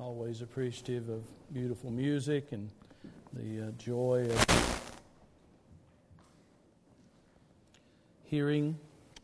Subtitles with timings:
[0.00, 1.22] always appreciative of
[1.52, 2.70] beautiful music and
[3.34, 4.92] the uh, joy of
[8.24, 8.78] hearing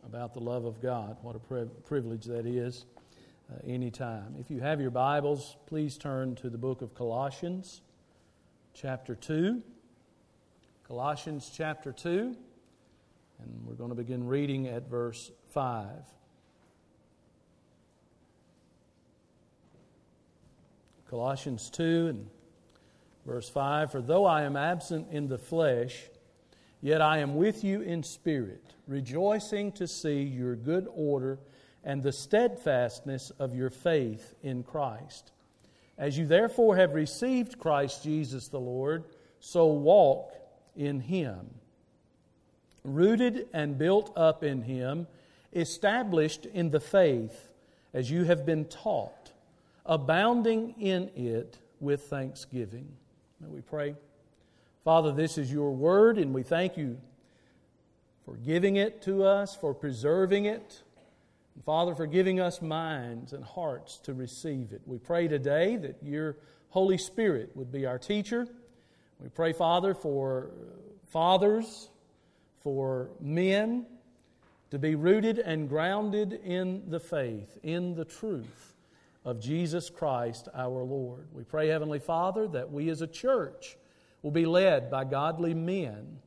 [0.05, 1.17] about the love of God.
[1.23, 2.85] What a pri- privilege that is
[3.51, 4.35] uh, anytime.
[4.39, 7.81] If you have your Bibles, please turn to the book of Colossians,
[8.75, 9.63] chapter 2.
[10.87, 12.37] Colossians chapter 2,
[13.43, 15.89] and we're going to begin reading at verse 5.
[21.17, 22.27] Colossians 2 and
[23.25, 25.99] verse 5 For though I am absent in the flesh,
[26.83, 31.39] yet I am with you in spirit, rejoicing to see your good order
[31.83, 35.33] and the steadfastness of your faith in Christ.
[35.97, 39.05] As you therefore have received Christ Jesus the Lord,
[39.41, 40.35] so walk
[40.77, 41.47] in him.
[42.85, 45.07] Rooted and built up in him,
[45.55, 47.49] established in the faith
[47.95, 49.33] as you have been taught
[49.87, 52.89] abounding in it with thanksgiving.
[53.41, 53.95] May we pray.
[54.85, 56.99] Father, this is your word, and we thank you
[58.25, 60.83] for giving it to us, for preserving it.
[61.55, 64.83] And Father, for giving us minds and hearts to receive it.
[64.87, 66.37] We pray today that your
[66.71, 68.47] Holy Spirit would be our teacher.
[69.21, 70.51] We pray, Father, for
[71.07, 71.89] fathers,
[72.63, 73.87] for men
[74.71, 78.76] to be rooted and grounded in the faith, in the truth
[79.27, 81.27] of Jesus Christ our Lord.
[81.33, 83.77] We pray, Heavenly Father, that we as a church
[84.23, 86.21] will be led by godly men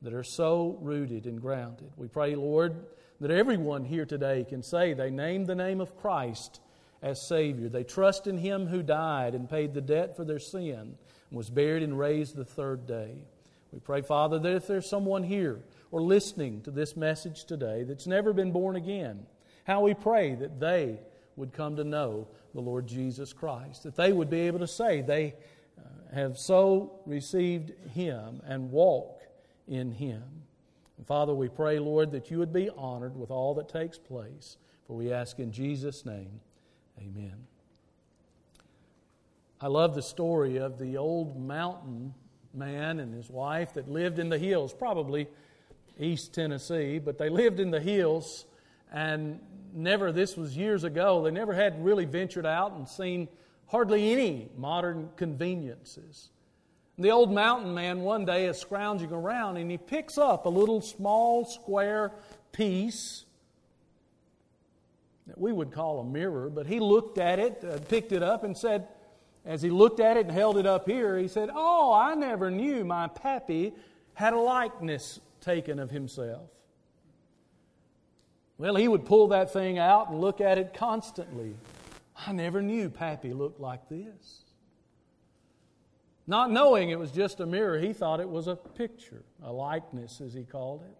[0.00, 1.92] that are so rooted and grounded.
[1.98, 2.86] We pray, Lord,
[3.20, 6.60] that everyone here today can say they name the name of Christ
[7.02, 7.68] as Savior.
[7.68, 10.96] They trust in Him who died and paid the debt for their sin
[11.28, 13.18] and was buried and raised the third day.
[13.70, 18.06] We pray, Father, that if there's someone here or listening to this message today that's
[18.06, 19.26] never been born again,
[19.64, 21.00] how we pray that they
[21.40, 25.00] would come to know the Lord Jesus Christ, that they would be able to say
[25.00, 25.34] they
[25.78, 29.22] uh, have so received Him and walk
[29.66, 30.22] in Him.
[30.98, 34.58] And Father, we pray, Lord, that you would be honored with all that takes place.
[34.86, 36.40] For we ask in Jesus' name,
[36.98, 37.46] amen.
[39.60, 42.14] I love the story of the old mountain
[42.52, 45.28] man and his wife that lived in the hills, probably
[45.98, 48.46] East Tennessee, but they lived in the hills
[48.92, 49.38] and
[49.74, 53.28] never, this was years ago, they never had really ventured out and seen
[53.66, 56.30] hardly any modern conveniences.
[56.98, 60.80] The old mountain man one day is scrounging around and he picks up a little
[60.82, 62.12] small square
[62.52, 63.24] piece
[65.26, 68.42] that we would call a mirror, but he looked at it, uh, picked it up,
[68.42, 68.88] and said,
[69.44, 72.50] as he looked at it and held it up here, he said, Oh, I never
[72.50, 73.72] knew my pappy
[74.14, 76.50] had a likeness taken of himself.
[78.60, 81.56] Well, he would pull that thing out and look at it constantly.
[82.26, 84.42] I never knew Pappy looked like this.
[86.26, 90.20] Not knowing it was just a mirror, he thought it was a picture, a likeness,
[90.20, 90.94] as he called it.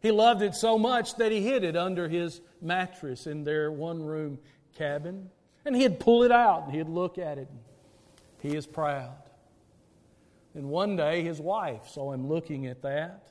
[0.00, 4.00] He loved it so much that he hid it under his mattress in their one
[4.04, 4.38] room
[4.78, 5.28] cabin.
[5.64, 7.48] And he'd pull it out and he'd look at it.
[8.38, 9.16] He is proud.
[10.54, 13.26] And one day his wife saw him looking at that.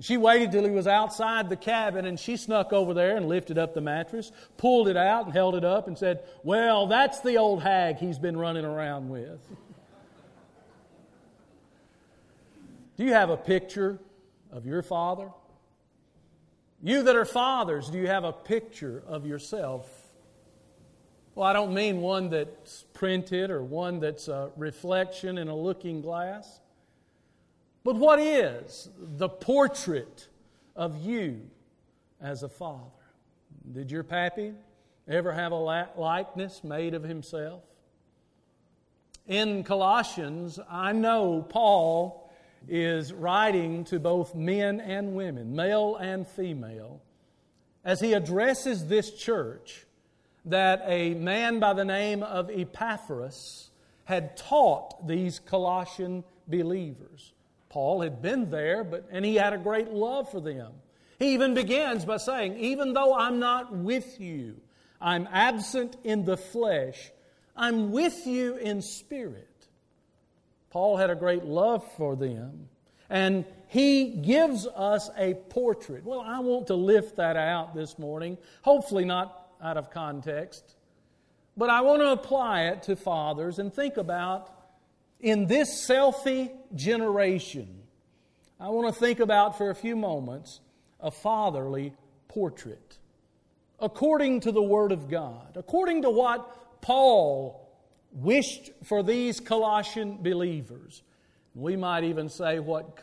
[0.00, 3.58] She waited till he was outside the cabin and she snuck over there and lifted
[3.58, 7.36] up the mattress, pulled it out and held it up and said, Well, that's the
[7.38, 9.40] old hag he's been running around with.
[12.96, 14.00] do you have a picture
[14.50, 15.30] of your father?
[16.82, 19.88] You that are fathers, do you have a picture of yourself?
[21.36, 26.00] Well, I don't mean one that's printed or one that's a reflection in a looking
[26.00, 26.60] glass.
[27.84, 30.28] But what is the portrait
[30.74, 31.42] of you
[32.18, 32.80] as a father?
[33.70, 34.54] Did your pappy
[35.06, 37.62] ever have a likeness made of himself?
[39.26, 42.32] In Colossians, I know Paul
[42.66, 47.02] is writing to both men and women, male and female,
[47.84, 49.84] as he addresses this church
[50.46, 53.68] that a man by the name of Epaphras
[54.04, 57.32] had taught these Colossian believers.
[57.74, 60.74] Paul had been there, but, and he had a great love for them.
[61.18, 64.60] He even begins by saying, Even though I'm not with you,
[65.00, 67.10] I'm absent in the flesh,
[67.56, 69.66] I'm with you in spirit.
[70.70, 72.68] Paul had a great love for them.
[73.10, 76.04] And he gives us a portrait.
[76.04, 80.76] Well, I want to lift that out this morning, hopefully not out of context,
[81.56, 84.63] but I want to apply it to fathers and think about
[85.24, 87.82] in this selfie generation,
[88.60, 90.60] I want to think about for a few moments
[91.00, 91.94] a fatherly
[92.28, 92.98] portrait.
[93.80, 97.64] According to the Word of God, according to what Paul
[98.12, 101.02] wished for these Colossian believers.
[101.54, 103.00] We might even say what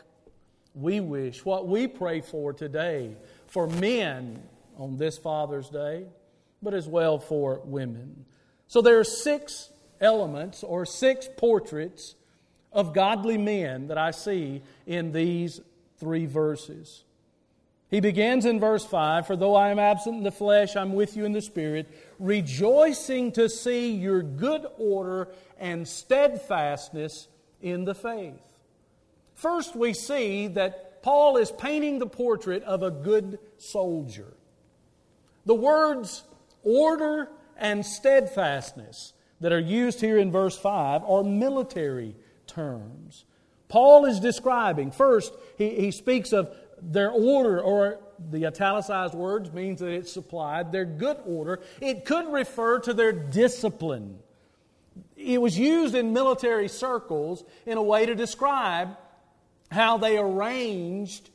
[0.74, 3.16] we wish, what we pray for today
[3.48, 4.40] for men
[4.78, 6.06] on this Father's Day,
[6.62, 8.24] but as well for women.
[8.68, 9.70] So there are six
[10.02, 12.14] elements or six portraits
[12.72, 15.60] of godly men that I see in these
[15.98, 17.04] three verses.
[17.88, 21.16] He begins in verse 5 For though I am absent in the flesh, I'm with
[21.16, 21.88] you in the spirit,
[22.18, 25.28] rejoicing to see your good order
[25.58, 27.28] and steadfastness
[27.60, 28.40] in the faith.
[29.34, 34.32] First, we see that Paul is painting the portrait of a good soldier.
[35.44, 36.22] The words
[36.62, 37.28] order
[37.58, 42.14] and steadfastness that are used here in verse 5 are military
[42.46, 43.24] terms.
[43.68, 47.98] Paul is describing, first, he, he speaks of their order, or
[48.30, 51.60] the italicized words means that it's supplied, their good order.
[51.80, 54.18] It could refer to their discipline.
[55.16, 58.96] It was used in military circles in a way to describe
[59.70, 61.30] how they arranged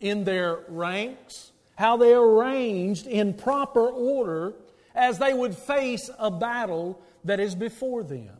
[0.00, 4.54] in their ranks, how they arranged in proper order
[4.94, 8.36] as they would face a battle that is before them.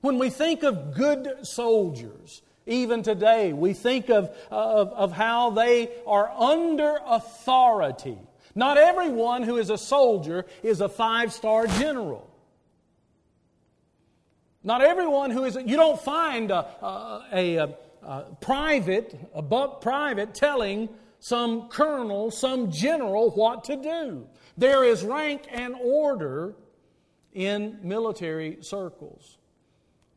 [0.00, 5.50] When we think of good soldiers, even today, we think of, uh, of, of how
[5.50, 8.18] they are under authority.
[8.54, 12.30] Not everyone who is a soldier is a five star general.
[14.64, 19.80] Not everyone who is, a, you don't find a, a, a, a private, a buck
[19.80, 20.88] private telling
[21.20, 24.26] some colonel, some general what to do.
[24.56, 26.54] There is rank and order
[27.36, 29.36] in military circles.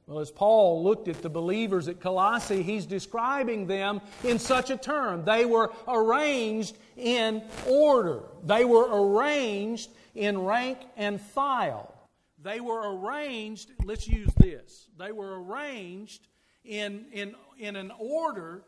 [0.07, 4.77] Well, as Paul looked at the believers at Colossae, he's describing them in such a
[4.77, 5.25] term.
[5.25, 11.93] They were arranged in order, they were arranged in rank and file.
[12.41, 16.25] They were arranged, let's use this, they were arranged
[16.63, 18.63] in, in, in an order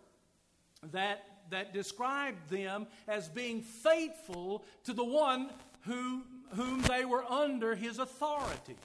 [0.91, 5.49] that, that described them as being faithful to the one
[5.85, 6.23] who,
[6.55, 8.75] whom they were under his authority,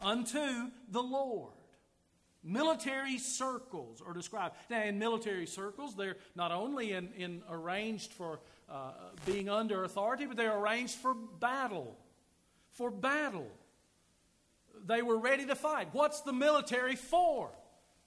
[0.00, 1.52] unto the Lord.
[2.42, 4.54] Military circles are described.
[4.70, 8.40] Now, in military circles, they're not only in, in arranged for
[8.70, 8.92] uh,
[9.26, 11.98] being under authority, but they're arranged for battle.
[12.72, 13.50] For battle.
[14.86, 15.88] They were ready to fight.
[15.92, 17.50] What's the military for?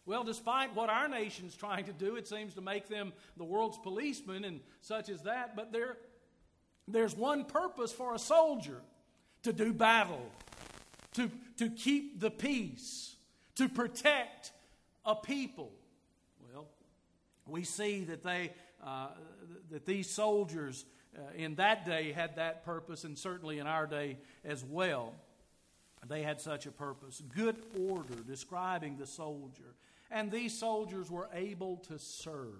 [0.05, 3.77] Well, despite what our nation's trying to do, it seems to make them the world's
[3.77, 5.97] policemen and such as that, but there,
[6.87, 8.81] there's one purpose for a soldier
[9.43, 10.25] to do battle,
[11.13, 13.15] to, to keep the peace
[13.55, 14.51] to protect
[15.05, 15.71] a people.
[16.53, 16.67] Well,
[17.47, 18.51] we see that they
[18.83, 19.07] uh,
[19.71, 20.85] that these soldiers
[21.17, 25.13] uh, in that day had that purpose, and certainly in our day as well.
[26.07, 27.21] They had such a purpose.
[27.33, 29.75] Good order, describing the soldier.
[30.11, 32.59] And these soldiers were able to serve.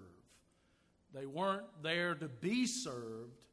[1.12, 3.43] They weren't there to be served,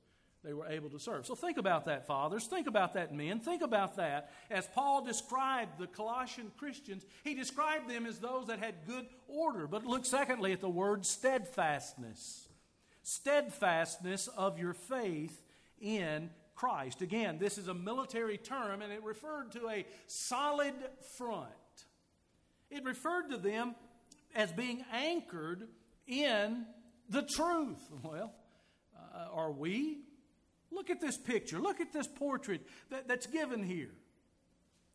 [0.44, 1.28] they were able to serve.
[1.28, 2.48] So think about that, fathers.
[2.48, 3.40] Think about that, men.
[3.40, 4.32] Think about that.
[4.50, 9.68] As Paul described the Colossian Christians, he described them as those that had good order.
[9.68, 12.48] But look, secondly, at the word steadfastness.
[13.04, 15.40] Steadfastness of your faith
[15.80, 17.02] in Christ.
[17.02, 20.74] Again, this is a military term, and it referred to a solid
[21.18, 21.50] front.
[22.72, 23.76] It referred to them
[24.36, 25.68] as being anchored
[26.08, 26.66] in
[27.10, 27.82] the truth.
[28.04, 28.34] Well,
[28.96, 30.00] uh, are we
[30.72, 31.60] Look at this picture.
[31.60, 33.92] Look at this portrait that, that's given here.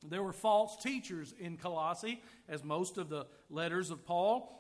[0.09, 4.53] There were false teachers in Colossae, as most of the letters of Paul,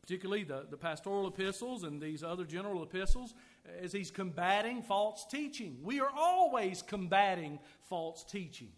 [0.00, 3.34] particularly the, the pastoral epistles and these other general epistles,
[3.80, 5.78] as he's combating false teaching.
[5.82, 8.70] We are always combating false teaching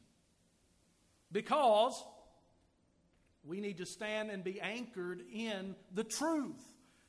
[1.30, 2.02] because
[3.44, 6.60] we need to stand and be anchored in the truth.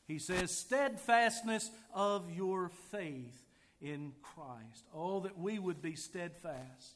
[0.08, 3.43] He says, steadfastness of your faith
[3.84, 4.88] in Christ.
[4.96, 6.96] Oh, that we would be steadfast.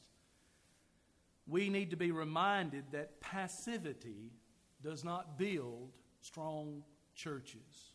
[1.46, 4.32] We need to be reminded that passivity
[4.82, 5.92] does not build
[6.22, 6.82] strong
[7.14, 7.92] churches.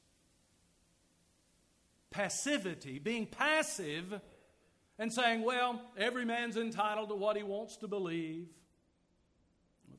[2.12, 4.22] Passivity, being passive
[5.00, 8.48] and saying, well, every man's entitled to what he wants to believe.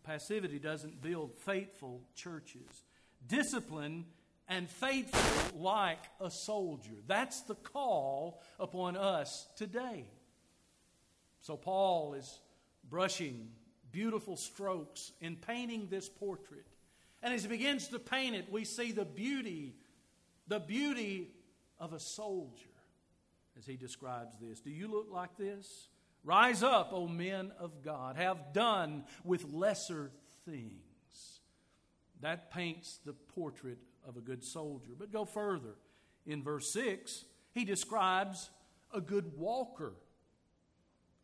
[0.05, 2.85] Passivity doesn't build faithful churches.
[3.27, 4.05] Discipline
[4.49, 6.95] and faithful like a soldier.
[7.07, 10.05] That's the call upon us today.
[11.41, 12.41] So, Paul is
[12.89, 13.49] brushing
[13.93, 16.67] beautiful strokes in painting this portrait.
[17.23, 19.75] And as he begins to paint it, we see the beauty,
[20.49, 21.31] the beauty
[21.79, 22.69] of a soldier
[23.57, 24.61] as he describes this.
[24.61, 25.89] Do you look like this?
[26.25, 28.17] Rise up, O men of God.
[28.17, 30.11] Have done with lesser
[30.45, 31.41] things.
[32.21, 34.93] That paints the portrait of a good soldier.
[34.99, 35.75] But go further.
[36.27, 38.51] In verse 6, he describes
[38.93, 39.95] a good walker.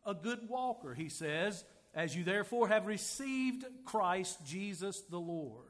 [0.05, 5.65] A good walker, he says, as you therefore have received Christ Jesus the Lord.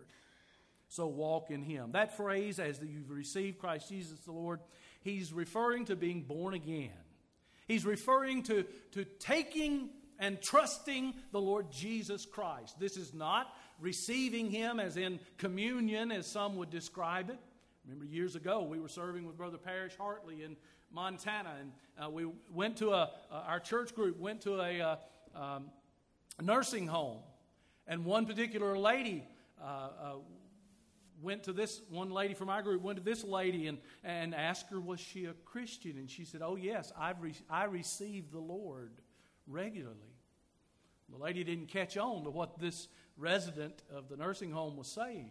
[0.90, 1.94] So walk in him.
[1.94, 4.60] That phrase, as you've received Christ Jesus the Lord,
[5.02, 6.92] he's referring to being born again.
[7.68, 9.90] He's referring to, to taking
[10.20, 12.80] and trusting the Lord Jesus Christ.
[12.80, 13.48] This is not
[13.82, 17.40] receiving him as in communion, as some would describe it.
[17.84, 20.56] Remember, years ago, we were serving with Brother Parrish Hartley in
[20.94, 21.72] Montana, and
[22.02, 24.96] uh, we went to a, uh, our church group went to a uh,
[25.36, 25.66] um,
[26.42, 27.18] nursing home.
[27.88, 29.28] And one particular lady
[29.60, 30.14] uh, uh,
[31.22, 34.70] went to this, one lady from our group went to this lady and, and asked
[34.70, 35.98] her, was she a Christian?
[35.98, 38.92] And she said, oh, yes, I've re- I received the Lord
[39.48, 39.98] regularly.
[41.10, 42.88] The lady didn't catch on to what this
[43.22, 45.30] resident of the nursing home was saying.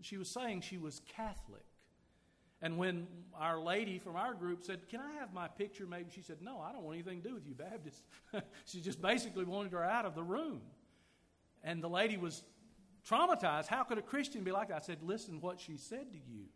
[0.00, 1.64] She was saying she was Catholic.
[2.60, 3.06] And when
[3.38, 5.86] our lady from our group said, Can I have my picture?
[5.86, 8.02] Maybe she said, No, I don't want anything to do with you, Baptist.
[8.64, 10.60] she just basically wanted her out of the room.
[11.62, 12.42] And the lady was
[13.08, 13.66] traumatized.
[13.66, 14.76] How could a Christian be like that?
[14.76, 16.46] I said, Listen what she said to you.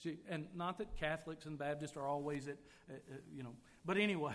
[0.00, 2.56] She, and not that Catholics and Baptists are always at,
[2.88, 3.54] uh, uh, you know,
[3.84, 4.34] but anyway,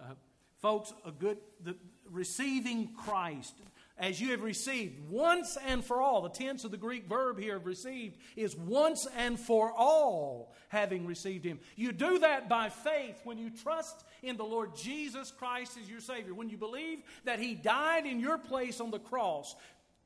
[0.00, 0.14] uh,
[0.60, 1.76] folks, a good, the,
[2.10, 3.54] receiving Christ,
[3.96, 6.22] as you have received once and for all.
[6.22, 11.06] The tense of the Greek verb here of received is once and for all having
[11.06, 11.60] received Him.
[11.76, 16.00] You do that by faith when you trust in the Lord Jesus Christ as your
[16.00, 16.34] Savior.
[16.34, 19.54] When you believe that He died in your place on the cross,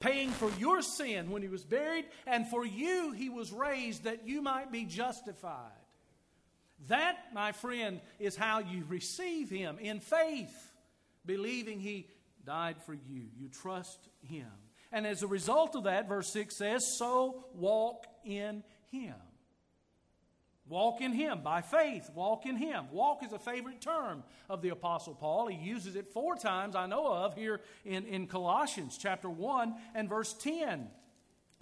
[0.00, 4.28] paying for your sin when He was buried, and for you He was raised that
[4.28, 5.73] you might be justified.
[6.88, 10.54] That, my friend, is how you receive Him in faith,
[11.25, 12.07] believing He
[12.48, 13.24] died for you.
[13.38, 14.46] You trust him.
[14.90, 19.14] And as a result of that, verse 6 says, So walk in him.
[20.66, 22.10] Walk in Him by faith.
[22.14, 22.88] Walk in Him.
[22.92, 25.46] Walk is a favorite term of the Apostle Paul.
[25.46, 30.10] He uses it four times, I know of, here in, in Colossians chapter 1 and
[30.10, 30.88] verse 10.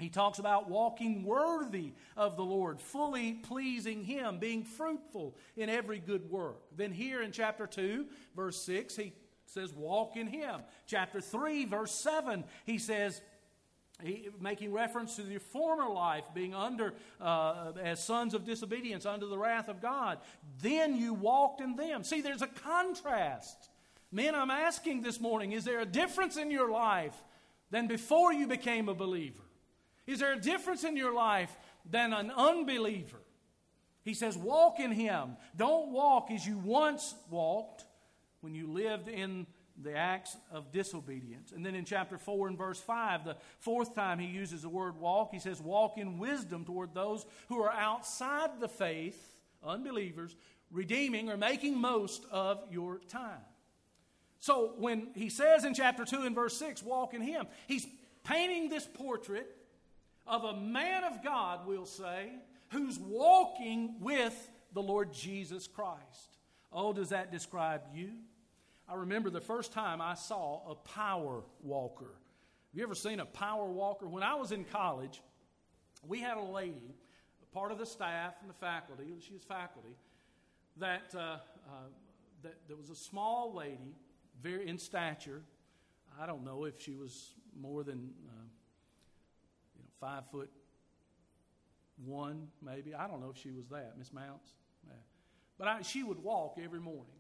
[0.01, 6.01] He talks about walking worthy of the Lord, fully pleasing Him, being fruitful in every
[6.01, 6.63] good work.
[6.77, 9.13] Then, here in chapter 2, verse 6, he
[9.47, 10.61] says, walk in him.
[10.87, 13.21] Chapter 3, verse 7, he says,
[14.03, 19.27] he, making reference to your former life being under, uh, as sons of disobedience, under
[19.27, 20.19] the wrath of God.
[20.61, 22.05] Then you walked in them.
[22.05, 23.71] See, there's a contrast.
[24.13, 27.17] Men, I'm asking this morning is there a difference in your life
[27.71, 29.43] than before you became a believer?
[30.07, 31.57] Is there a difference in your life
[31.91, 33.19] than an unbeliever?
[34.05, 35.37] He says, Walk in Him.
[35.57, 37.86] Don't walk as you once walked
[38.47, 39.45] when you lived in
[39.83, 41.51] the acts of disobedience.
[41.51, 45.01] And then in chapter 4 and verse 5, the fourth time he uses the word
[45.01, 49.35] walk, he says, Walk in wisdom toward those who are outside the faith,
[49.65, 50.37] unbelievers,
[50.71, 53.43] redeeming or making most of your time.
[54.39, 57.85] So when he says in chapter 2 and verse 6, walk in him, he's
[58.23, 59.49] painting this portrait
[60.25, 62.31] of a man of God, we'll say,
[62.71, 66.39] who's walking with the Lord Jesus Christ.
[66.73, 68.13] Oh, does that describe you?
[68.89, 72.05] I remember the first time I saw a power walker.
[72.05, 74.07] Have you ever seen a power walker?
[74.07, 75.23] When I was in college,
[76.07, 76.95] we had a lady,
[77.53, 79.97] part of the staff and the faculty, she was faculty,
[80.77, 81.39] that, uh, uh,
[82.43, 83.97] that there was a small lady,
[84.43, 85.43] very in stature.
[86.21, 88.45] I don't know if she was more than uh,
[89.75, 90.51] you know, five foot
[92.05, 92.95] one, maybe.
[92.95, 94.51] I don't know if she was that, Miss Mounts.
[94.87, 94.93] Yeah.
[95.59, 97.16] But I, she would walk every morning.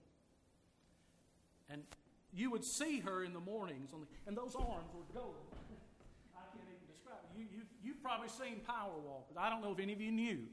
[1.68, 1.82] And
[2.32, 3.96] you would see her in the mornings, the,
[4.26, 5.40] and those arms were golden.
[6.36, 7.38] I can't even describe it.
[7.38, 9.36] You, you, you've probably seen power walkers.
[9.38, 10.46] I don't know if any of you knew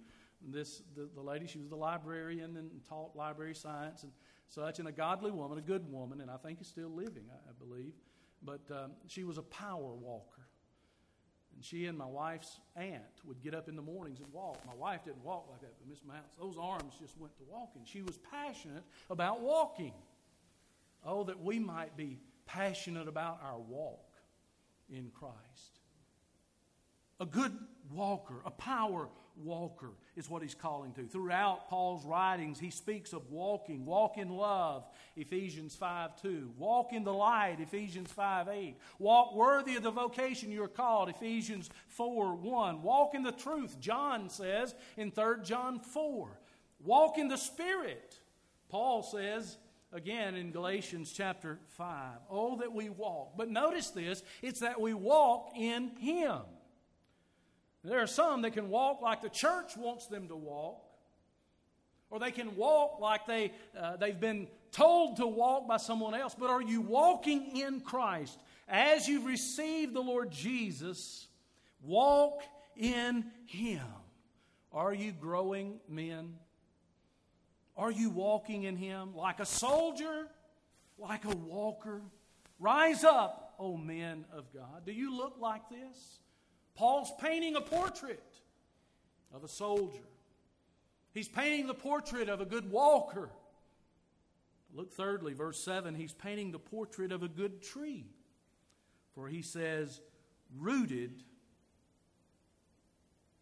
[0.51, 4.12] this the, the lady she was the librarian and taught library science and
[4.50, 7.50] such and a godly woman a good woman and i think is still living i,
[7.50, 7.93] I believe
[8.43, 10.41] but um, she was a power walker
[11.55, 14.75] and she and my wife's aunt would get up in the mornings and walk my
[14.75, 18.01] wife didn't walk like that but miss mounts those arms just went to walking she
[18.01, 19.93] was passionate about walking
[21.06, 24.14] Oh, that we might be passionate about our walk
[24.90, 25.80] in Christ.
[27.20, 27.54] A good
[27.92, 29.08] walker, a power
[29.38, 31.04] walker is what he's calling to.
[31.04, 33.86] Throughout Paul's writings, he speaks of walking.
[33.86, 36.52] Walk in love, Ephesians 5 2.
[36.58, 38.76] Walk in the light, Ephesians 5 8.
[39.00, 42.82] Walk worthy of the vocation you are called, Ephesians 4 1.
[42.82, 46.30] Walk in the truth, John says in 3 John 4.
[46.84, 48.20] Walk in the Spirit,
[48.70, 49.58] Paul says
[49.94, 51.88] again in Galatians chapter 5.
[52.30, 53.38] Oh, that we walk.
[53.38, 56.40] But notice this it's that we walk in Him.
[57.84, 60.82] There are some that can walk like the church wants them to walk,
[62.10, 66.36] or they can walk like they, uh, they've been told to walk by someone else.
[66.38, 68.40] But are you walking in Christ?
[68.68, 71.28] As you've received the Lord Jesus,
[71.82, 72.42] walk
[72.78, 73.84] in Him.
[74.72, 76.36] Are you growing men?
[77.75, 80.27] Are you walking in Him like a soldier,
[80.98, 82.01] like a walker?
[82.60, 84.86] Rise up, O men of God.
[84.86, 86.20] Do you look like this?
[86.75, 88.24] Paul's painting a portrait
[89.34, 90.08] of a soldier.
[91.13, 93.30] He's painting the portrait of a good walker.
[94.74, 98.08] Look thirdly, verse 7, he's painting the portrait of a good tree.
[99.13, 100.01] For he says,
[100.58, 101.24] rooted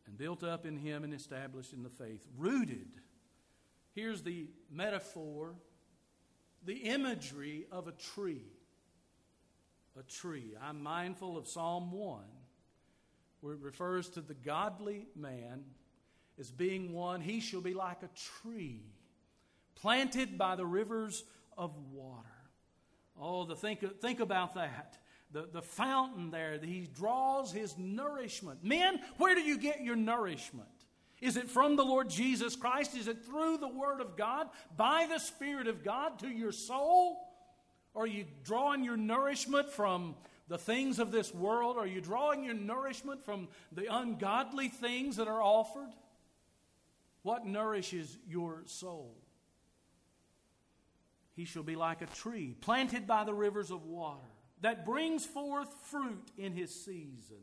[0.05, 2.25] and built up in him and established in the faith.
[2.37, 2.89] Rooted.
[3.93, 5.55] Here's the metaphor,
[6.63, 8.45] the imagery of a tree.
[9.99, 10.55] A tree.
[10.61, 12.23] I'm mindful of Psalm 1,
[13.41, 15.65] where it refers to the godly man
[16.39, 18.09] as being one, he shall be like a
[18.41, 18.81] tree
[19.75, 21.23] planted by the rivers
[21.57, 22.27] of water.
[23.19, 24.97] Oh, the think, think about that
[25.31, 28.63] the, the fountain there he draws his nourishment.
[28.63, 30.67] Men, where do you get your nourishment?
[31.21, 32.97] Is it from the Lord Jesus Christ?
[32.97, 37.19] Is it through the Word of God, by the Spirit of God to your soul?
[37.95, 40.15] Are you drawing your nourishment from
[40.47, 41.77] the things of this world?
[41.77, 45.91] Are you drawing your nourishment from the ungodly things that are offered?
[47.21, 49.15] What nourishes your soul?
[51.35, 54.19] He shall be like a tree planted by the rivers of water
[54.61, 57.37] that brings forth fruit in his season.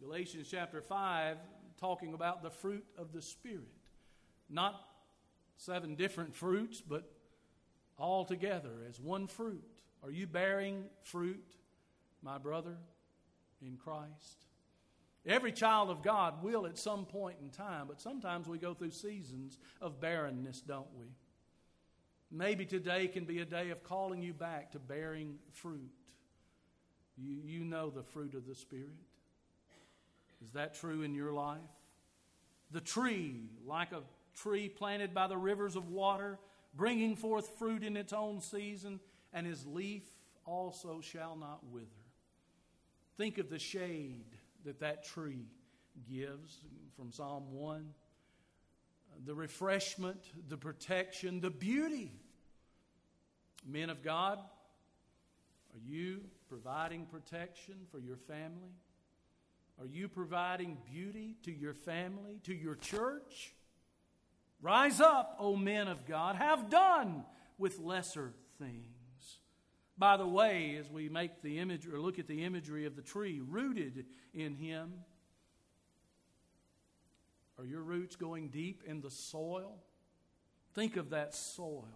[0.00, 1.36] Galatians chapter 5,
[1.78, 3.68] talking about the fruit of the Spirit.
[4.50, 4.80] Not
[5.56, 7.10] seven different fruits, but
[7.98, 9.64] all together as one fruit.
[10.02, 11.44] Are you bearing fruit,
[12.22, 12.76] my brother,
[13.60, 14.46] in Christ?
[15.26, 18.92] Every child of God will at some point in time, but sometimes we go through
[18.92, 21.06] seasons of barrenness, don't we?
[22.30, 25.90] Maybe today can be a day of calling you back to bearing fruit.
[27.16, 29.07] You, you know the fruit of the Spirit.
[30.44, 31.58] Is that true in your life?
[32.70, 34.02] The tree, like a
[34.34, 36.38] tree planted by the rivers of water,
[36.74, 39.00] bringing forth fruit in its own season,
[39.32, 40.04] and his leaf
[40.44, 41.86] also shall not wither.
[43.16, 44.24] Think of the shade
[44.64, 45.46] that that tree
[46.08, 46.58] gives
[46.96, 47.92] from Psalm 1
[49.24, 52.12] the refreshment, the protection, the beauty.
[53.66, 58.70] Men of God, are you providing protection for your family?
[59.80, 63.54] Are you providing beauty to your family, to your church?
[64.60, 67.24] Rise up, O men of God, have done
[67.58, 68.86] with lesser things.
[69.96, 73.02] By the way, as we make the image or look at the imagery of the
[73.02, 74.92] tree rooted in him,
[77.58, 79.76] are your roots going deep in the soil?
[80.74, 81.88] Think of that soil.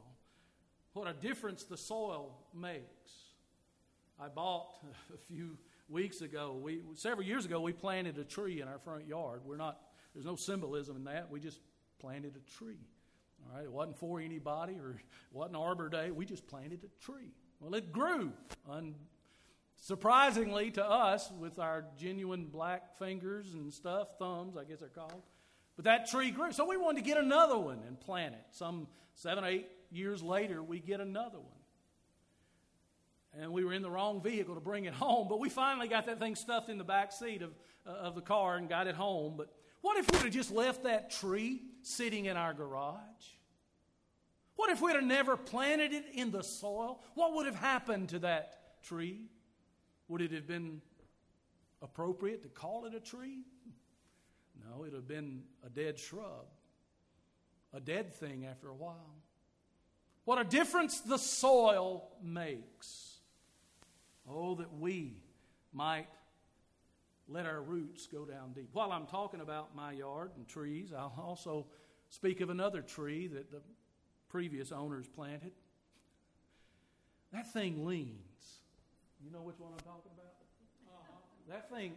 [0.92, 3.12] What a difference the soil makes.
[4.20, 4.74] I bought
[5.14, 5.56] a few
[5.88, 6.58] weeks ago.
[6.60, 9.42] We several years ago we planted a tree in our front yard.
[9.44, 9.80] We're not
[10.14, 11.30] there's no symbolism in that.
[11.30, 11.60] We just
[11.98, 12.80] planted a tree.
[13.44, 14.96] All right, it wasn't for anybody or it
[15.32, 16.10] wasn't Arbor Day.
[16.10, 17.32] We just planted a tree.
[17.60, 18.32] Well, it grew.
[19.88, 25.22] Unsurprisingly to us, with our genuine black fingers and stuff, thumbs, I guess they're called.
[25.76, 26.52] But that tree grew.
[26.52, 28.44] So we wanted to get another one and plant it.
[28.50, 31.61] Some seven, eight years later, we get another one
[33.40, 35.28] and we were in the wrong vehicle to bring it home.
[35.28, 37.52] But we finally got that thing stuffed in the back seat of,
[37.86, 39.34] uh, of the car and got it home.
[39.36, 43.00] But what if we'd have just left that tree sitting in our garage?
[44.56, 47.00] What if we'd have never planted it in the soil?
[47.14, 49.22] What would have happened to that tree?
[50.08, 50.82] Would it have been
[51.80, 53.40] appropriate to call it a tree?
[54.62, 56.46] No, it would have been a dead shrub,
[57.72, 59.16] a dead thing after a while.
[60.24, 63.11] What a difference the soil makes.
[64.28, 65.16] Oh, that we
[65.72, 66.08] might
[67.28, 68.68] let our roots go down deep.
[68.72, 71.66] While I'm talking about my yard and trees, I'll also
[72.08, 73.60] speak of another tree that the
[74.28, 75.52] previous owners planted.
[77.32, 78.60] That thing leans.
[79.24, 80.34] You know which one I'm talking about?
[80.88, 81.16] Uh-huh.
[81.48, 81.94] That thing,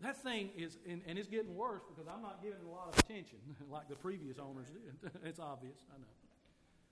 [0.00, 2.88] that thing is, and, and, it's getting worse because I'm not giving it a lot
[2.92, 3.38] of attention
[3.70, 5.10] like the previous owners did.
[5.24, 6.06] it's obvious, I know.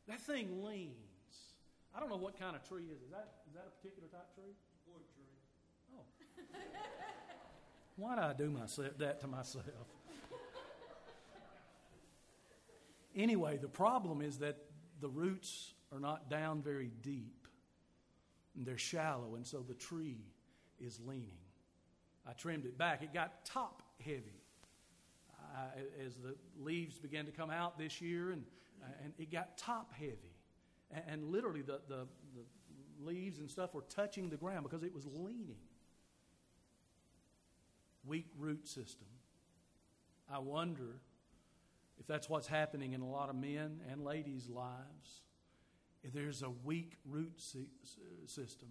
[0.09, 1.12] That thing leans.
[1.95, 3.03] I don't know what kind of tree is.
[3.03, 4.55] Is that is that a particular type tree?
[4.87, 5.25] Wood tree.
[5.95, 6.05] Oh.
[7.97, 9.65] Why do I do myself that to myself?
[13.15, 14.57] anyway, the problem is that
[15.01, 17.47] the roots are not down very deep,
[18.57, 20.25] and they're shallow, and so the tree
[20.81, 21.39] is leaning.
[22.27, 23.03] I trimmed it back.
[23.03, 24.41] It got top heavy.
[26.05, 28.45] as the leaves began to come out this year, and,
[29.05, 30.32] and it got top heavy.
[30.93, 32.45] And, and literally, the, the, the
[33.01, 35.57] leaves and stuff were touching the ground because it was leaning.
[38.05, 39.09] Weak root system.
[40.33, 41.01] I wonder
[42.01, 45.23] if that's what's happening in a lot of men and ladies' lives.
[46.03, 47.41] If there's a weak root
[48.27, 48.69] system.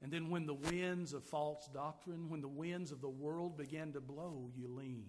[0.00, 3.94] And then when the winds of false doctrine, when the winds of the world begin
[3.94, 5.06] to blow, you lean.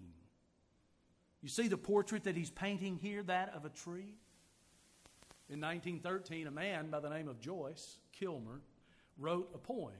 [1.42, 4.14] You see the portrait that he's painting here, that of a tree?
[5.48, 8.60] In 1913, a man by the name of Joyce Kilmer
[9.16, 9.94] wrote a poem.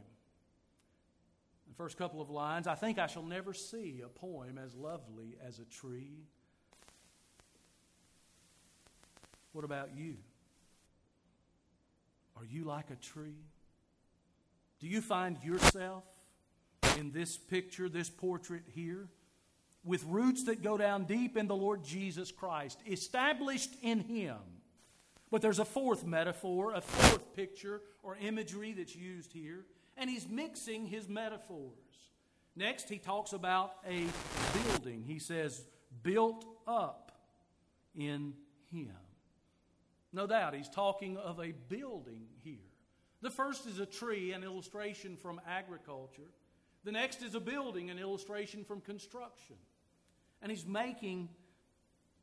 [1.69, 5.37] The first couple of lines I think I shall never see a poem as lovely
[5.47, 6.25] as a tree.
[9.53, 10.17] What about you?
[12.37, 13.45] Are you like a tree?
[14.81, 16.05] Do you find yourself
[16.99, 19.09] in this picture, this portrait here,
[19.85, 24.37] with roots that go down deep in the Lord Jesus Christ, established in Him?
[25.37, 29.67] But there's a fourth metaphor, a fourth picture or imagery that's used here,
[29.99, 31.75] and he's mixing his metaphors.
[32.57, 34.07] Next, he talks about a
[34.55, 35.05] building.
[35.07, 35.67] He says,
[36.03, 37.13] built up
[37.95, 38.33] in
[38.73, 38.97] him.
[40.11, 42.73] No doubt, he's talking of a building here.
[43.21, 46.31] The first is a tree, an illustration from agriculture.
[46.85, 49.57] The next is a building, an illustration from construction.
[50.41, 51.29] And he's making,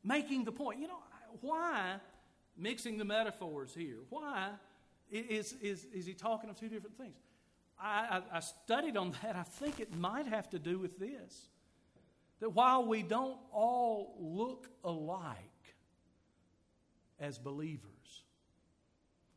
[0.02, 0.80] making the point.
[0.80, 0.98] You know,
[1.42, 2.00] why
[2.56, 3.98] mixing the metaphors here?
[4.10, 4.50] Why
[5.10, 7.16] is, is, is he talking of two different things?
[7.80, 9.36] I, I, I studied on that.
[9.36, 11.48] I think it might have to do with this
[12.40, 15.38] that while we don't all look alike,
[17.18, 18.22] as believers.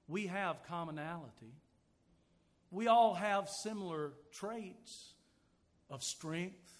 [0.08, 1.54] We have commonality.
[2.72, 5.14] We all have similar traits
[5.90, 6.74] of strength,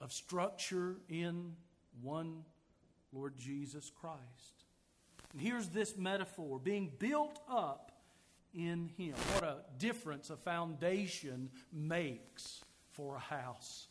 [0.00, 1.54] of structure in
[2.02, 2.44] one
[3.14, 4.64] Lord Jesus Christ.
[5.32, 7.92] And here's this metaphor being built up
[8.54, 9.14] in Him.
[9.34, 12.60] What a difference a foundation makes
[12.92, 13.88] for a house.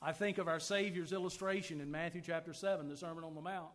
[0.00, 3.70] I think of our Savior's illustration in Matthew chapter 7, the Sermon on the Mount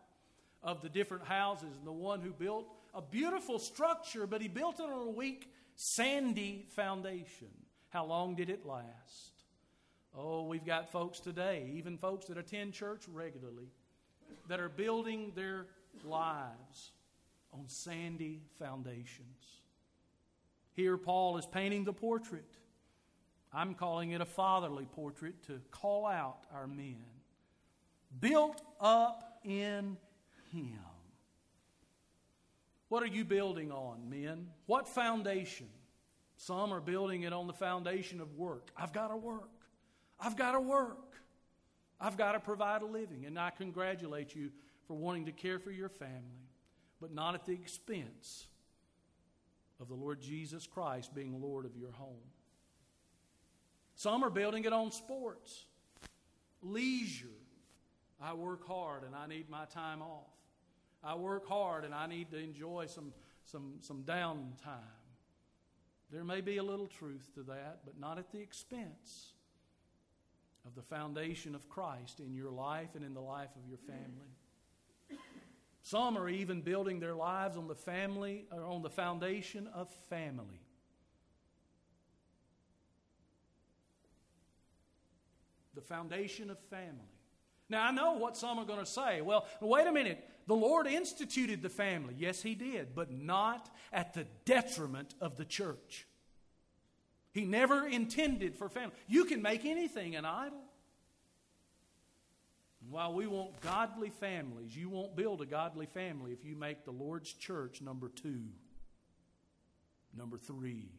[0.62, 4.78] of the different houses and the one who built a beautiful structure, but he built
[4.78, 7.48] it on a weak, sandy foundation.
[7.88, 9.32] How long did it last?
[10.16, 13.72] Oh, we've got folks today, even folks that attend church regularly,
[14.48, 15.66] that are building their
[16.04, 16.92] lives
[17.52, 19.60] on sandy foundations.
[20.74, 22.56] Here, Paul is painting the portrait.
[23.52, 27.04] I'm calling it a fatherly portrait to call out our men.
[28.20, 29.96] Built up in
[30.50, 30.78] him.
[32.88, 34.48] What are you building on, men?
[34.66, 35.68] What foundation?
[36.36, 38.70] Some are building it on the foundation of work.
[38.76, 39.50] I've got to work.
[40.18, 40.98] I've got to work.
[42.02, 43.24] I've got to provide a living.
[43.26, 44.50] And I congratulate you
[44.88, 46.50] for wanting to care for your family,
[47.00, 48.48] but not at the expense
[49.80, 52.28] of the Lord Jesus Christ being Lord of your home.
[53.94, 55.64] Some are building it on sports,
[56.60, 57.28] leisure.
[58.20, 60.30] I work hard and I need my time off.
[61.04, 63.12] I work hard and I need to enjoy some,
[63.44, 64.98] some, some downtime.
[66.10, 69.34] There may be a little truth to that, but not at the expense
[70.66, 75.20] of the foundation of Christ in your life and in the life of your family.
[75.82, 80.60] Some are even building their lives on the family or on the foundation of family.
[85.74, 87.12] The foundation of family.
[87.68, 89.22] Now, I know what some are going to say.
[89.22, 90.22] Well, wait a minute.
[90.46, 92.14] The Lord instituted the family.
[92.16, 96.06] Yes, He did, but not at the detriment of the church.
[97.32, 98.94] He never intended for family.
[99.08, 100.60] You can make anything an idol.
[102.82, 106.84] And while we want godly families, you won't build a godly family if you make
[106.84, 108.42] the Lord's church number two,
[110.16, 110.90] number three,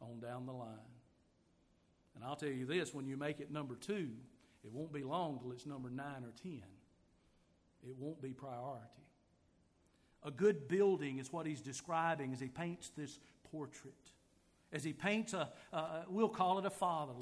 [0.00, 0.68] on down the line.
[2.14, 4.10] And I'll tell you this when you make it number two,
[4.64, 6.62] it won't be long till it's number nine or ten.
[7.86, 8.88] It won't be priority.
[10.22, 13.18] A good building is what he's describing as he paints this
[13.52, 13.92] portrait.
[14.74, 15.48] As he paints a,
[16.08, 17.14] we'll call it a father.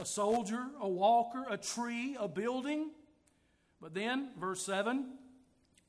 [0.00, 2.90] A soldier, a walker, a tree, a building.
[3.80, 5.06] But then, verse 7,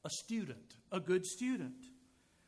[0.03, 1.75] a student, a good student.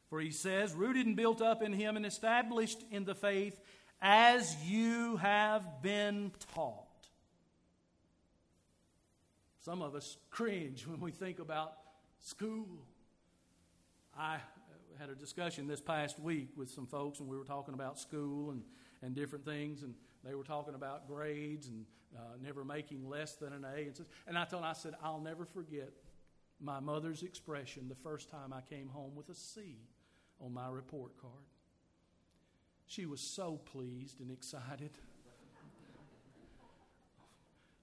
[0.10, 3.60] For he says, rooted and built up in him and established in the faith
[4.02, 6.89] as you have been taught
[9.69, 11.74] some of us cringe when we think about
[12.22, 12.65] school.
[14.17, 14.38] I
[15.00, 18.52] had a discussion this past week with some folks, and we were talking about school
[18.52, 18.62] and,
[19.02, 19.94] and different things, and
[20.26, 21.86] they were talking about grades and
[22.18, 23.84] uh, never making less than an A.
[23.84, 25.94] And, so, and I told them, I said, I'll never forget
[26.60, 29.78] my mother's expression the first time I came home with a C
[30.42, 31.34] on my report card.
[32.86, 34.92] She was so pleased and excited.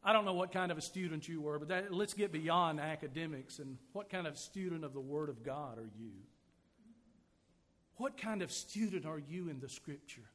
[0.04, 2.78] I don't know what kind of a student you were, but that, let's get beyond
[2.78, 6.12] academics and what kind of student of the Word of God are you?
[7.96, 10.28] What kind of student are you in the Scripture?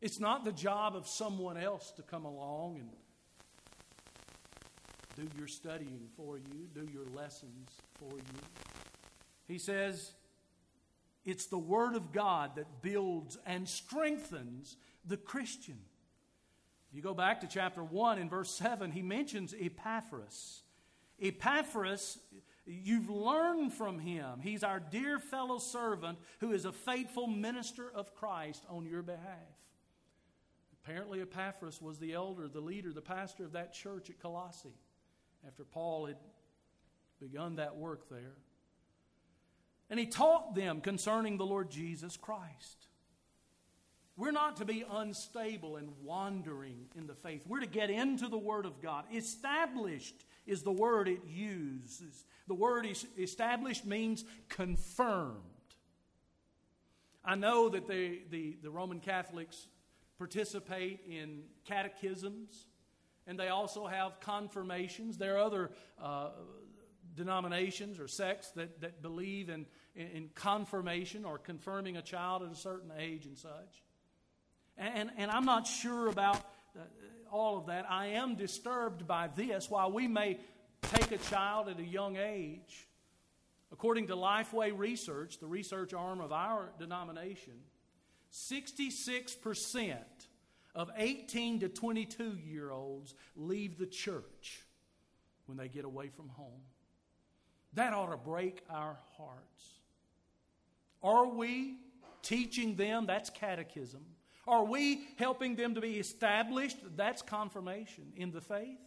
[0.00, 2.90] It's not the job of someone else to come along and
[5.16, 8.40] do your studying for you, do your lessons for you.
[9.48, 10.12] He says,
[11.24, 15.78] it's the Word of God that builds and strengthens the Christian.
[16.92, 20.62] You go back to chapter 1 in verse 7, he mentions Epaphras.
[21.20, 22.18] Epaphras,
[22.66, 24.40] you've learned from him.
[24.40, 29.22] He's our dear fellow servant who is a faithful minister of Christ on your behalf.
[30.82, 34.74] Apparently, Epaphras was the elder, the leader, the pastor of that church at Colossae
[35.46, 36.16] after Paul had
[37.20, 38.36] begun that work there.
[39.88, 42.88] And he taught them concerning the Lord Jesus Christ.
[44.16, 47.42] We're not to be unstable and wandering in the faith.
[47.46, 49.04] We're to get into the Word of God.
[49.14, 52.24] Established is the word it uses.
[52.46, 52.86] The word
[53.18, 55.42] established means confirmed.
[57.24, 59.66] I know that the, the, Roman Catholics
[60.16, 62.66] participate in catechisms
[63.26, 65.18] and they also have confirmations.
[65.18, 66.28] There are other uh,
[67.16, 72.52] denominations or sects that, that believe in, in, in, confirmation or confirming a child at
[72.52, 73.82] a certain age and such.
[74.78, 76.36] And, and I'm not sure about
[76.76, 76.82] uh,
[77.30, 77.86] all of that.
[77.90, 79.70] I am disturbed by this.
[79.70, 80.38] While we may
[80.82, 82.88] take a child at a young age,
[83.72, 87.54] according to Lifeway Research, the research arm of our denomination,
[88.32, 89.96] 66%
[90.74, 94.62] of 18 to 22 year olds leave the church
[95.46, 96.62] when they get away from home.
[97.72, 99.64] That ought to break our hearts.
[101.02, 101.76] Are we
[102.22, 103.06] teaching them?
[103.06, 104.04] That's catechism.
[104.46, 106.78] Are we helping them to be established?
[106.96, 108.78] That's confirmation in the faith.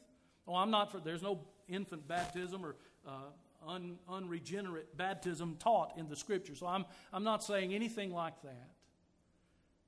[0.48, 2.76] Oh, I'm not for, there's no infant baptism or
[3.08, 6.56] uh, un, unregenerate baptism taught in the scripture.
[6.56, 8.69] So I'm, I'm not saying anything like that.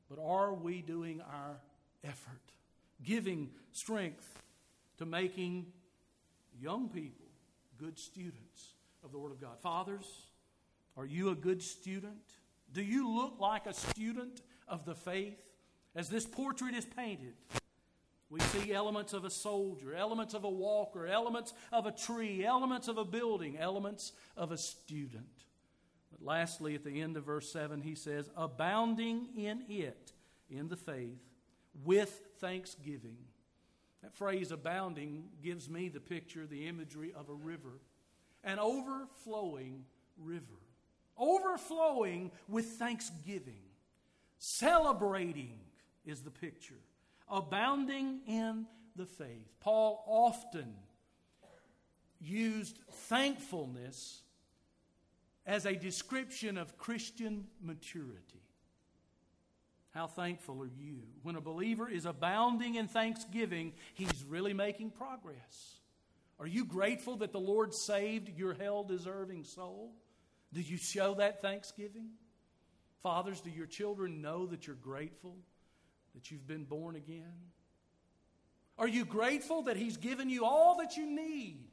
[0.10, 1.62] But are we doing our
[2.04, 2.42] effort,
[3.04, 4.42] giving strength
[4.98, 5.68] to making
[6.60, 7.28] young people
[7.78, 9.60] good students of the Word of God?
[9.62, 10.28] Fathers,
[10.98, 12.18] are you a good student?
[12.74, 15.40] Do you look like a student of the faith?
[15.96, 17.34] As this portrait is painted,
[18.30, 22.88] we see elements of a soldier, elements of a walker, elements of a tree, elements
[22.88, 25.26] of a building, elements of a student.
[26.12, 30.14] But lastly, at the end of verse 7, he says, abounding in it,
[30.50, 31.20] in the faith,
[31.84, 33.18] with thanksgiving.
[34.02, 37.82] That phrase, abounding, gives me the picture, the imagery of a river,
[38.46, 39.84] an overflowing
[40.18, 40.60] river,
[41.18, 43.62] overflowing with thanksgiving,
[44.40, 45.60] celebrating
[46.06, 46.80] is the picture.
[47.30, 49.48] Abounding in the faith.
[49.60, 50.74] Paul often
[52.20, 54.22] used thankfulness
[55.46, 58.42] as a description of Christian maturity.
[59.92, 61.02] How thankful are you?
[61.24, 65.76] When a believer is abounding in thanksgiving, he's really making progress.
[66.40, 69.92] Are you grateful that the Lord saved your hell deserving soul?
[70.54, 72.10] Do you show that thanksgiving?
[73.04, 75.36] Fathers, do your children know that you're grateful
[76.16, 77.34] that you've been born again?
[78.78, 81.68] Are you grateful that He's given you all that you need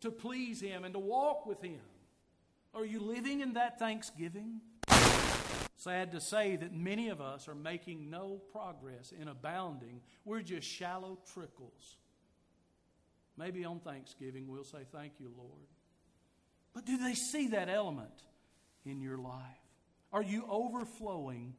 [0.00, 1.80] to please Him and to walk with Him?
[2.74, 4.60] Are you living in that thanksgiving?
[5.76, 10.00] Sad to say that many of us are making no progress in abounding.
[10.24, 11.98] We're just shallow trickles.
[13.36, 15.68] Maybe on Thanksgiving we'll say, Thank you, Lord.
[16.72, 18.22] But do they see that element
[18.86, 19.42] in your life?
[20.12, 21.54] Are you overflowing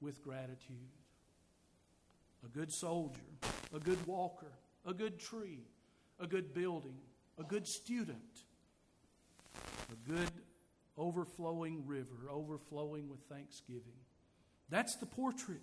[0.00, 0.88] with gratitude?
[2.44, 3.20] A good soldier,
[3.74, 4.52] a good walker,
[4.86, 5.60] a good tree,
[6.20, 6.98] a good building,
[7.38, 8.44] a good student,
[9.90, 10.30] a good
[10.96, 13.98] overflowing river, overflowing with thanksgiving.
[14.68, 15.60] That's the portrait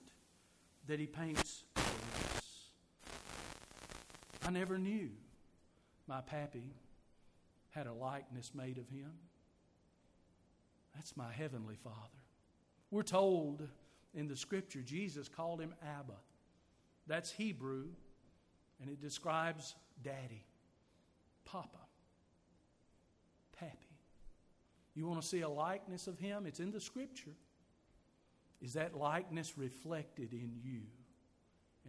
[0.88, 2.70] that he paints for us.
[4.46, 5.10] I never knew
[6.08, 6.74] my pappy
[7.72, 9.12] had a likeness made of him.
[10.96, 11.96] That's my heavenly Father.
[12.92, 13.68] We're told
[14.14, 16.18] in the scripture, Jesus called him Abba.
[17.10, 17.88] That's Hebrew,
[18.80, 20.46] and it describes daddy,
[21.44, 21.80] papa,
[23.60, 23.98] pappy.
[24.94, 26.46] You want to see a likeness of Him?
[26.46, 27.36] It's in the Scripture.
[28.62, 30.82] Is that likeness reflected in you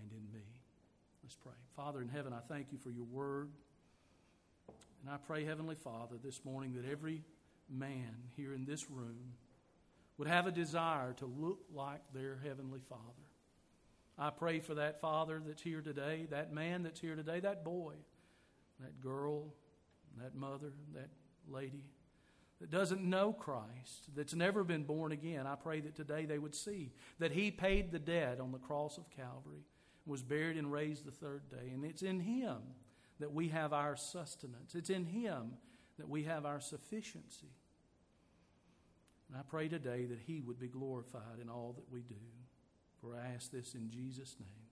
[0.00, 0.46] and in me?
[1.22, 1.52] Let's pray.
[1.76, 3.50] Father in heaven, I thank you for your word.
[5.02, 7.24] And I pray, Heavenly Father, this morning that every
[7.68, 9.34] man here in this room
[10.16, 13.02] would have a desire to look like their Heavenly Father.
[14.20, 17.94] I pray for that father that's here today, that man that's here today, that boy,
[18.80, 19.54] that girl,
[20.22, 21.08] that mother, that
[21.48, 21.84] lady
[22.60, 25.46] that doesn't know Christ, that's never been born again.
[25.46, 28.98] I pray that today they would see that He paid the debt on the cross
[28.98, 29.64] of Calvary,
[30.04, 31.70] was buried and raised the third day.
[31.72, 32.58] And it's in Him
[33.20, 35.52] that we have our sustenance, it's in Him
[35.98, 37.54] that we have our sufficiency.
[39.28, 42.16] And I pray today that He would be glorified in all that we do.
[43.00, 44.69] For I ask this in Jesus' name.